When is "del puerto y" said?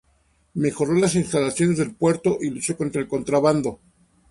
1.77-2.49